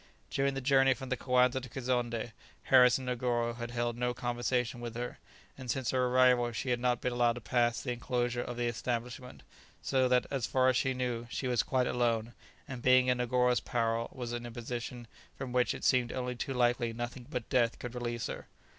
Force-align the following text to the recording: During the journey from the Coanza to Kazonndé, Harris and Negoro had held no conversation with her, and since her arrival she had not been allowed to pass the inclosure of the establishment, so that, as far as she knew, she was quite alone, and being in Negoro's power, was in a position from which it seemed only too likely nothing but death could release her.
During 0.31 0.55
the 0.55 0.61
journey 0.61 0.95
from 0.95 1.09
the 1.09 1.15
Coanza 1.15 1.61
to 1.61 1.69
Kazonndé, 1.69 2.31
Harris 2.63 2.97
and 2.97 3.07
Negoro 3.07 3.53
had 3.57 3.69
held 3.69 3.95
no 3.97 4.15
conversation 4.15 4.79
with 4.79 4.95
her, 4.95 5.19
and 5.59 5.69
since 5.69 5.91
her 5.91 6.07
arrival 6.07 6.51
she 6.53 6.71
had 6.71 6.79
not 6.79 7.01
been 7.01 7.13
allowed 7.13 7.33
to 7.33 7.41
pass 7.41 7.79
the 7.83 7.91
inclosure 7.91 8.41
of 8.41 8.57
the 8.57 8.65
establishment, 8.65 9.43
so 9.83 10.07
that, 10.07 10.25
as 10.31 10.47
far 10.47 10.69
as 10.69 10.75
she 10.75 10.95
knew, 10.95 11.27
she 11.29 11.47
was 11.47 11.61
quite 11.61 11.85
alone, 11.85 12.33
and 12.67 12.81
being 12.81 13.09
in 13.09 13.19
Negoro's 13.19 13.59
power, 13.59 14.07
was 14.11 14.33
in 14.33 14.43
a 14.47 14.49
position 14.49 15.05
from 15.37 15.51
which 15.51 15.75
it 15.75 15.83
seemed 15.83 16.11
only 16.11 16.33
too 16.35 16.55
likely 16.55 16.93
nothing 16.93 17.27
but 17.29 17.47
death 17.47 17.77
could 17.77 17.93
release 17.93 18.25
her. 18.25 18.47